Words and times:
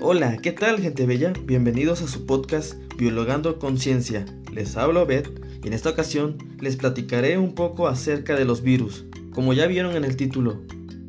Hola, 0.00 0.36
¿qué 0.36 0.52
tal 0.52 0.78
gente 0.78 1.06
bella? 1.06 1.32
Bienvenidos 1.42 2.02
a 2.02 2.06
su 2.06 2.24
podcast 2.24 2.74
Biologando 2.96 3.58
Conciencia. 3.58 4.24
Les 4.52 4.76
hablo 4.76 5.04
Beth 5.06 5.28
y 5.64 5.66
en 5.66 5.72
esta 5.72 5.90
ocasión 5.90 6.38
les 6.60 6.76
platicaré 6.76 7.36
un 7.36 7.56
poco 7.56 7.88
acerca 7.88 8.36
de 8.36 8.44
los 8.44 8.62
virus. 8.62 9.06
Como 9.34 9.54
ya 9.54 9.66
vieron 9.66 9.96
en 9.96 10.04
el 10.04 10.16
título, 10.16 10.62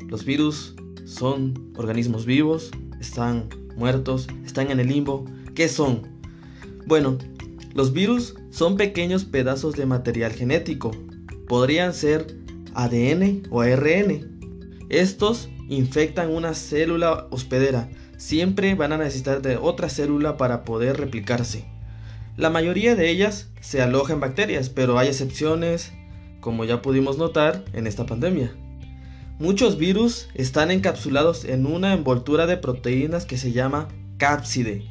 los 0.07 0.25
virus 0.25 0.73
son 1.05 1.71
organismos 1.77 2.25
vivos, 2.25 2.71
están 2.99 3.49
muertos, 3.75 4.27
están 4.44 4.71
en 4.71 4.80
el 4.80 4.88
limbo. 4.88 5.23
¿Qué 5.53 5.70
son? 5.70 6.08
Bueno, 6.88 7.20
los 7.76 7.94
virus 7.94 8.38
son 8.49 8.76
pequeños 8.76 9.23
pedazos 9.23 9.76
de 9.76 9.85
material 9.85 10.31
genético. 10.31 10.90
Podrían 11.48 11.94
ser 11.94 12.35
ADN 12.73 13.44
o 13.52 13.62
ARN. 13.62 14.40
Estos 14.90 15.48
infectan 15.67 16.34
una 16.34 16.55
célula 16.55 17.27
hospedera 17.30 17.88
siempre 18.20 18.76
van 18.76 18.91
a 18.91 18.98
necesitar 18.98 19.41
de 19.41 19.58
otra 19.58 19.90
célula 19.90 20.38
para 20.38 20.64
poder 20.66 20.98
replicarse. 20.98 21.66
La 22.36 22.50
mayoría 22.50 22.95
de 22.95 23.09
ellas 23.09 23.50
se 23.62 23.82
aloja 23.82 24.14
en 24.14 24.20
bacterias, 24.20 24.70
pero 24.70 25.00
hay 25.00 25.08
excepciones, 25.08 25.94
como 26.42 26.66
ya 26.66 26.82
pudimos 26.82 27.18
notar 27.18 27.64
en 27.73 27.88
esta 27.88 28.05
pandemia. 28.05 28.54
Muchos 29.40 29.78
virus 29.78 30.28
están 30.34 30.70
encapsulados 30.70 31.45
en 31.45 31.66
una 31.66 31.94
envoltura 31.94 32.45
de 32.45 32.58
proteínas 32.58 33.26
que 33.26 33.38
se 33.38 33.54
llama 33.54 33.88
cápside. 34.18 34.84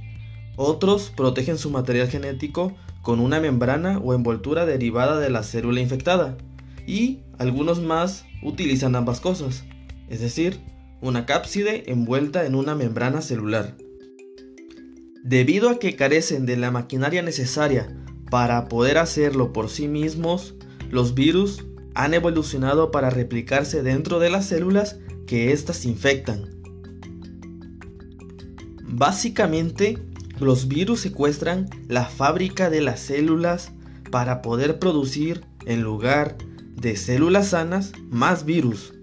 Otros 0.57 1.13
protegen 1.15 1.59
su 1.59 1.71
material 1.71 2.09
genético 2.09 2.75
con 3.03 3.21
una 3.21 3.41
membrana 3.41 3.99
o 3.99 4.15
envoltura 4.15 4.65
derivada 4.65 5.21
de 5.21 5.29
la 5.29 5.43
célula 5.43 5.81
infectada. 5.81 6.39
Y 6.87 7.21
algunos 7.39 7.81
más 7.81 8.25
utilizan 8.43 8.97
ambas 8.97 9.21
cosas, 9.21 9.65
es 10.09 10.21
decir, 10.21 10.59
una 11.01 11.27
cápside 11.27 11.91
envuelta 11.91 12.47
en 12.47 12.55
una 12.55 12.75
membrana 12.75 13.21
celular. 13.21 13.77
Debido 15.23 15.71
a 15.71 15.79
que 15.79 15.97
carecen 15.97 16.47
de 16.47 16.57
la 16.57 16.71
maquinaria 16.71 17.23
necesaria 17.23 17.95
para 18.31 18.69
poder 18.69 18.99
hacerlo 18.99 19.53
por 19.53 19.69
sí 19.69 19.89
mismos, 19.89 20.55
los 20.91 21.15
virus 21.15 21.65
han 21.95 22.15
evolucionado 22.15 22.91
para 22.91 23.11
replicarse 23.11 23.83
dentro 23.83 24.21
de 24.21 24.31
las 24.31 24.47
células 24.47 24.99
que 25.27 25.53
éstas 25.53 25.85
infectan. 25.85 26.59
Básicamente, 28.85 29.99
los 30.41 30.69
virus 30.69 31.01
secuestran 31.01 31.69
la 31.89 32.05
fábrica 32.05 32.71
de 32.71 32.81
las 32.81 33.01
células 33.01 33.73
para 34.11 34.41
poder 34.43 34.79
producir, 34.79 35.45
en 35.67 35.83
lugar 35.83 36.39
de 36.75 36.97
células 36.97 37.49
sanas, 37.49 37.93
más 38.09 38.45
virus. 38.45 38.95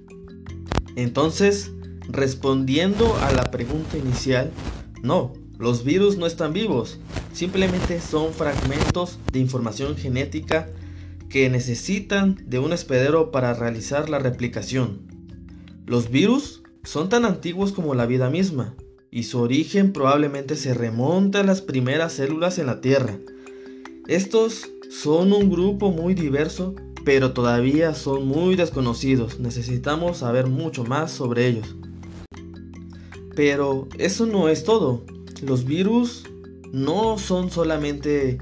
Entonces, 0.96 1.75
Respondiendo 2.10 3.16
a 3.18 3.32
la 3.32 3.52
pregunta 3.52 3.98
inicial, 3.98 4.52
no, 5.02 5.34
los 5.58 5.84
virus 5.84 6.18
no 6.18 6.26
están 6.26 6.54
vivos, 6.54 7.00
simplemente 7.34 8.02
son 8.02 8.34
fragmentos 8.34 9.20
de 9.32 9.40
información 9.40 9.96
genética 9.96 10.68
que 11.30 11.50
necesitan 11.50 12.38
de 12.46 12.60
un 12.60 12.72
hospedero 12.72 13.32
para 13.32 13.54
realizar 13.54 14.10
la 14.10 14.20
replicación. 14.20 15.02
Los 15.86 16.10
virus 16.10 16.64
son 16.84 17.10
tan 17.10 17.26
antiguos 17.26 17.72
como 17.72 17.96
la 17.96 18.06
vida 18.06 18.30
misma, 18.30 18.76
y 19.12 19.24
su 19.24 19.40
origen 19.40 19.94
probablemente 19.94 20.56
se 20.56 20.74
remonta 20.74 21.40
a 21.40 21.44
las 21.44 21.62
primeras 21.62 22.14
células 22.14 22.60
en 22.60 22.66
la 22.66 22.82
Tierra. 22.82 23.18
Estos 24.08 24.70
son 24.90 25.32
un 25.34 25.50
grupo 25.50 25.92
muy 25.92 26.14
diverso, 26.14 26.76
pero 27.06 27.32
todavía 27.32 27.94
son 27.94 28.28
muy 28.28 28.56
desconocidos. 28.56 29.40
Necesitamos 29.40 30.18
saber 30.18 30.48
mucho 30.48 30.84
más 30.84 31.12
sobre 31.12 31.48
ellos. 31.48 31.76
Pero 33.36 33.88
eso 33.98 34.26
no 34.26 34.50
es 34.50 34.64
todo. 34.64 35.04
Los 35.42 35.66
virus 35.66 36.24
no 36.72 37.18
son 37.18 37.52
solamente 37.52 38.38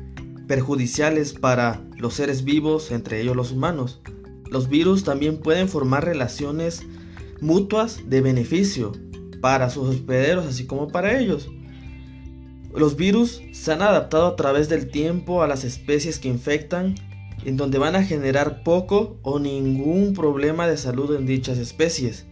perjudiciales 0.47 1.33
para 1.33 1.81
los 1.97 2.13
seres 2.13 2.43
vivos, 2.43 2.91
entre 2.91 3.21
ellos 3.21 3.35
los 3.35 3.51
humanos. 3.51 4.01
Los 4.49 4.69
virus 4.69 5.03
también 5.03 5.37
pueden 5.37 5.67
formar 5.67 6.05
relaciones 6.05 6.83
mutuas 7.41 8.01
de 8.07 8.21
beneficio 8.21 8.91
para 9.41 9.69
sus 9.69 9.89
hospederos 9.89 10.45
así 10.45 10.65
como 10.65 10.87
para 10.89 11.19
ellos. 11.19 11.49
Los 12.75 12.95
virus 12.95 13.41
se 13.51 13.71
han 13.71 13.81
adaptado 13.81 14.27
a 14.27 14.35
través 14.35 14.69
del 14.69 14.89
tiempo 14.89 15.43
a 15.43 15.47
las 15.47 15.63
especies 15.63 16.17
que 16.17 16.29
infectan, 16.29 16.95
en 17.45 17.57
donde 17.57 17.77
van 17.77 17.95
a 17.95 18.03
generar 18.03 18.63
poco 18.63 19.19
o 19.21 19.39
ningún 19.39 20.13
problema 20.13 20.67
de 20.67 20.77
salud 20.77 21.15
en 21.15 21.25
dichas 21.25 21.57
especies. 21.57 22.25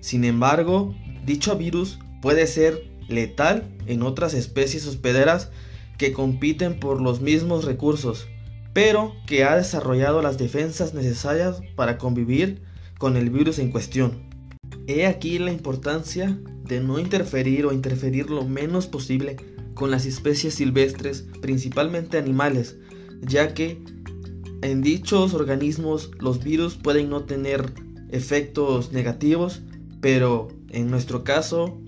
Sin 0.00 0.24
embargo, 0.24 0.94
Dicho 1.26 1.56
virus 1.56 1.98
puede 2.22 2.46
ser 2.46 2.88
letal 3.08 3.68
en 3.86 4.02
otras 4.02 4.32
especies 4.32 4.86
hospederas 4.86 5.50
que 5.98 6.12
compiten 6.12 6.78
por 6.78 7.00
los 7.00 7.20
mismos 7.20 7.64
recursos, 7.64 8.28
pero 8.72 9.14
que 9.26 9.42
ha 9.44 9.56
desarrollado 9.56 10.22
las 10.22 10.38
defensas 10.38 10.94
necesarias 10.94 11.60
para 11.74 11.98
convivir 11.98 12.62
con 12.98 13.16
el 13.16 13.30
virus 13.30 13.58
en 13.58 13.70
cuestión. 13.72 14.28
He 14.86 15.06
aquí 15.06 15.38
la 15.38 15.52
importancia 15.52 16.38
de 16.64 16.80
no 16.80 16.98
interferir 16.98 17.66
o 17.66 17.72
interferir 17.72 18.30
lo 18.30 18.44
menos 18.44 18.86
posible 18.86 19.36
con 19.74 19.90
las 19.90 20.06
especies 20.06 20.54
silvestres, 20.54 21.26
principalmente 21.40 22.18
animales, 22.18 22.76
ya 23.20 23.52
que 23.52 23.82
en 24.62 24.82
dichos 24.82 25.34
organismos 25.34 26.10
los 26.18 26.42
virus 26.42 26.76
pueden 26.76 27.10
no 27.10 27.24
tener 27.24 27.72
efectos 28.10 28.92
negativos, 28.92 29.62
pero 30.00 30.48
en 30.76 30.90
nuestro 30.90 31.24
caso 31.24 31.80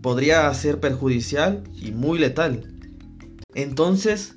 podría 0.00 0.52
ser 0.54 0.80
perjudicial 0.80 1.62
y 1.76 1.92
muy 1.92 2.18
letal. 2.18 2.74
Entonces, 3.54 4.36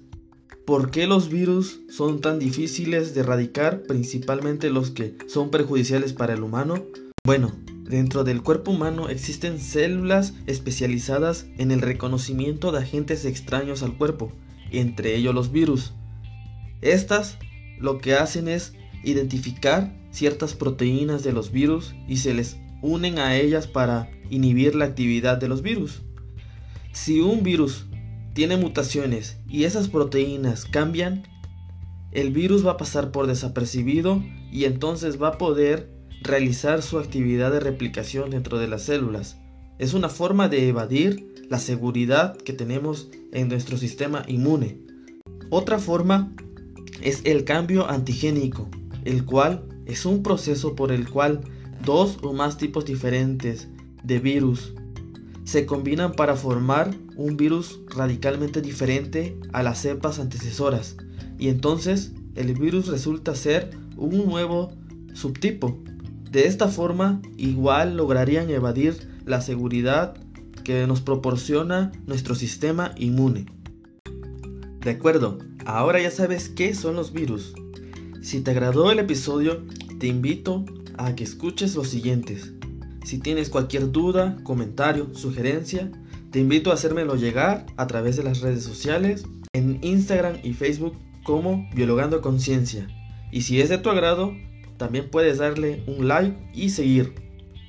¿por 0.65 0.91
qué 0.91 1.07
los 1.07 1.29
virus 1.29 1.79
son 1.89 2.19
tan 2.19 2.37
difíciles 2.37 3.15
de 3.15 3.21
erradicar, 3.21 3.83
principalmente 3.83 4.69
los 4.69 4.91
que 4.91 5.17
son 5.27 5.51
perjudiciales 5.51 6.11
para 6.11 6.33
el 6.33 6.43
humano? 6.43 6.83
Bueno, 7.25 7.53
dentro 7.85 8.25
del 8.25 8.43
cuerpo 8.43 8.71
humano 8.71 9.07
existen 9.07 9.57
células 9.57 10.33
especializadas 10.47 11.45
en 11.57 11.71
el 11.71 11.79
reconocimiento 11.79 12.73
de 12.73 12.79
agentes 12.79 13.23
extraños 13.23 13.83
al 13.83 13.97
cuerpo, 13.97 14.33
entre 14.71 15.15
ellos 15.15 15.33
los 15.33 15.53
virus. 15.53 15.93
Estas 16.81 17.37
lo 17.79 17.99
que 17.99 18.15
hacen 18.15 18.49
es 18.49 18.73
identificar 19.05 19.95
ciertas 20.11 20.55
proteínas 20.55 21.23
de 21.23 21.31
los 21.31 21.53
virus 21.53 21.95
y 22.05 22.17
se 22.17 22.33
les 22.33 22.57
unen 22.83 23.17
a 23.17 23.35
ellas 23.37 23.65
para 23.65 24.11
inhibir 24.29 24.75
la 24.75 24.85
actividad 24.85 25.37
de 25.37 25.47
los 25.47 25.63
virus. 25.63 26.03
Si 26.91 27.21
un 27.21 27.41
virus 27.41 27.85
tiene 28.33 28.57
mutaciones 28.57 29.37
y 29.47 29.63
esas 29.63 29.87
proteínas 29.87 30.65
cambian, 30.65 31.23
el 32.11 32.31
virus 32.31 32.67
va 32.67 32.71
a 32.71 32.77
pasar 32.77 33.11
por 33.11 33.25
desapercibido 33.25 34.21
y 34.51 34.65
entonces 34.65 35.19
va 35.19 35.29
a 35.29 35.37
poder 35.37 35.91
realizar 36.21 36.81
su 36.81 36.99
actividad 36.99 37.51
de 37.51 37.61
replicación 37.61 38.29
dentro 38.29 38.59
de 38.59 38.67
las 38.67 38.83
células. 38.83 39.37
Es 39.79 39.93
una 39.93 40.09
forma 40.09 40.49
de 40.49 40.67
evadir 40.67 41.33
la 41.49 41.59
seguridad 41.59 42.37
que 42.37 42.53
tenemos 42.53 43.09
en 43.31 43.47
nuestro 43.47 43.77
sistema 43.77 44.23
inmune. 44.27 44.77
Otra 45.49 45.79
forma 45.79 46.33
es 47.01 47.21
el 47.23 47.45
cambio 47.45 47.89
antigénico, 47.89 48.69
el 49.05 49.25
cual 49.25 49.65
es 49.85 50.05
un 50.05 50.21
proceso 50.21 50.75
por 50.75 50.91
el 50.91 51.09
cual 51.09 51.41
dos 51.83 52.17
o 52.21 52.33
más 52.33 52.57
tipos 52.57 52.85
diferentes 52.85 53.67
de 54.03 54.19
virus 54.19 54.73
se 55.43 55.65
combinan 55.65 56.13
para 56.13 56.35
formar 56.35 56.91
un 57.15 57.37
virus 57.37 57.79
radicalmente 57.89 58.61
diferente 58.61 59.37
a 59.51 59.63
las 59.63 59.79
cepas 59.79 60.19
antecesoras 60.19 60.95
y 61.37 61.49
entonces 61.49 62.13
el 62.35 62.53
virus 62.53 62.87
resulta 62.87 63.35
ser 63.35 63.71
un 63.97 64.25
nuevo 64.25 64.71
subtipo. 65.13 65.83
De 66.31 66.47
esta 66.47 66.67
forma 66.67 67.21
igual 67.37 67.97
lograrían 67.97 68.49
evadir 68.49 68.95
la 69.25 69.41
seguridad 69.41 70.15
que 70.63 70.87
nos 70.87 71.01
proporciona 71.01 71.91
nuestro 72.07 72.35
sistema 72.35 72.93
inmune. 72.97 73.45
De 74.79 74.91
acuerdo, 74.91 75.37
ahora 75.65 76.01
ya 76.01 76.11
sabes 76.11 76.49
qué 76.49 76.73
son 76.73 76.95
los 76.95 77.13
virus. 77.13 77.53
Si 78.21 78.41
te 78.41 78.51
agradó 78.51 78.91
el 78.91 78.99
episodio, 78.99 79.63
te 79.99 80.07
invito 80.07 80.65
a 80.97 81.15
que 81.15 81.23
escuches 81.23 81.75
los 81.75 81.89
siguientes. 81.89 82.53
Si 83.03 83.19
tienes 83.19 83.49
cualquier 83.49 83.91
duda, 83.91 84.37
comentario, 84.43 85.13
sugerencia, 85.13 85.91
te 86.31 86.39
invito 86.39 86.71
a 86.71 86.75
hacérmelo 86.75 87.15
llegar 87.15 87.65
a 87.77 87.87
través 87.87 88.15
de 88.17 88.23
las 88.23 88.41
redes 88.41 88.63
sociales, 88.63 89.25
en 89.53 89.79
Instagram 89.83 90.37
y 90.43 90.53
Facebook 90.53 90.97
como 91.23 91.69
Biologando 91.75 92.21
Conciencia. 92.21 92.87
Y 93.31 93.41
si 93.41 93.61
es 93.61 93.69
de 93.69 93.77
tu 93.77 93.89
agrado, 93.89 94.33
también 94.77 95.09
puedes 95.09 95.37
darle 95.37 95.83
un 95.87 96.07
like 96.07 96.49
y 96.53 96.69
seguir. 96.69 97.13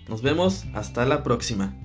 Nos 0.08 0.22
vemos 0.22 0.64
hasta 0.74 1.04
la 1.04 1.22
próxima. 1.22 1.76